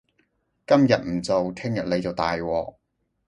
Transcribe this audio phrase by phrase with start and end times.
[0.65, 2.73] 今日唔做，聽日你就大鑊